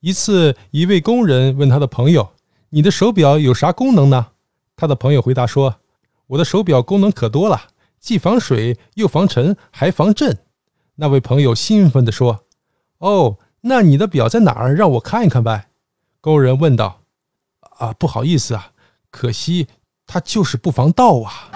[0.00, 2.30] 一次，一位工人问他的朋友
[2.70, 4.28] ：“你的手表有啥功能呢？”
[4.76, 5.76] 他的朋友回答说
[6.28, 7.62] ：“我的手表功能可多了，
[7.98, 10.36] 既防水又防尘还防震。”
[10.96, 12.44] 那位朋友兴奋地说
[12.98, 14.74] ：“哦，那你的表在哪儿？
[14.74, 15.68] 让我看一看呗。”
[16.20, 17.00] 工人问道
[17.78, 18.72] ：“啊，不好意思啊，
[19.10, 19.66] 可惜
[20.06, 21.50] 它就是不防盗啊。”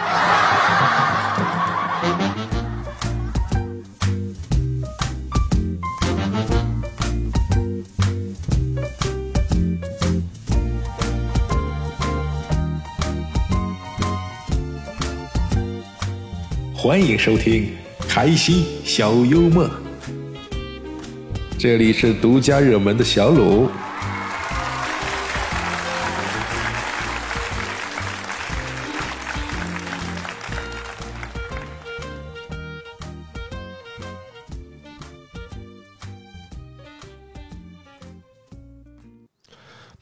[16.83, 17.77] 欢迎收听
[18.09, 19.69] 开心小幽默，
[21.59, 23.69] 这里是独家热门的小鲁。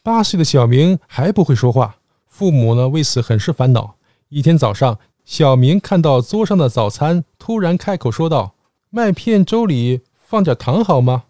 [0.05, 1.97] 八岁的小明还不会说话，
[2.29, 3.97] 父母呢为此很是烦恼。
[4.29, 4.97] 一天早上。
[5.29, 8.55] 小明看到桌上的早餐，突然开口说道
[8.89, 11.25] ：“麦片粥里放点糖好吗？”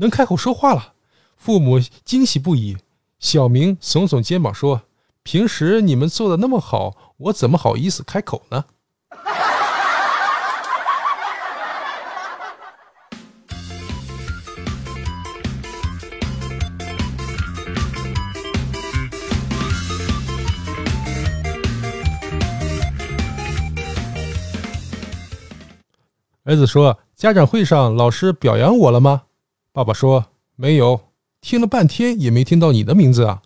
[0.00, 0.94] 能开口说话了，
[1.36, 2.78] 父母惊喜不已。
[3.18, 4.84] 小明耸耸肩膀说
[5.22, 8.64] ：“平时你们做的那么好，我怎么好意思开口呢？”
[26.44, 29.22] 儿子说：“家长会上老师表扬我了吗？”
[29.72, 30.26] 爸爸说
[30.56, 31.00] ：“没有，
[31.40, 33.42] 听了半天也没听到你的名字啊。”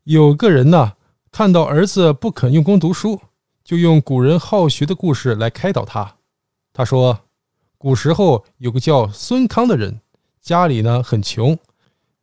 [0.07, 0.93] 有个人呢，
[1.33, 3.21] 看到儿子不肯用功读书，
[3.65, 6.15] 就用古人好学的故事来开导他。
[6.73, 7.23] 他说
[7.77, 10.01] ：“古时候有个叫孙康的人，
[10.41, 11.59] 家里呢很穷，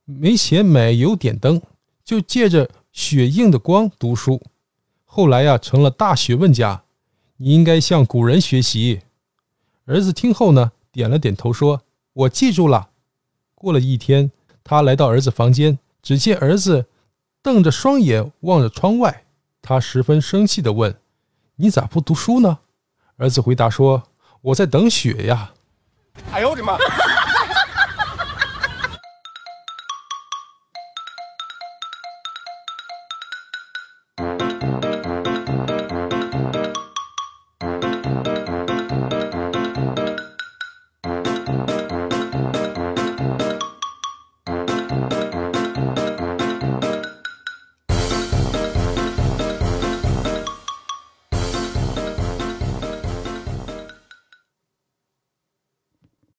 [0.05, 1.61] 没钱买油点灯，
[2.05, 4.41] 就借着雪映的光读书。
[5.03, 6.83] 后来呀，成了大学问家。
[7.35, 9.01] 你应该向古人学习。”
[9.83, 11.81] 儿子听后呢，点了点头，说
[12.13, 12.91] ：“我记住了。”
[13.53, 14.31] 过了一天，
[14.63, 16.85] 他来到儿子房间，只见儿子。
[17.43, 19.25] 瞪着双眼望着窗外
[19.61, 20.95] 他十分生气的问
[21.57, 22.59] 你咋不读书呢？
[23.17, 24.01] 儿子回答说
[24.41, 25.51] 我在等雪呀。
[26.31, 26.77] 哎呦我的妈！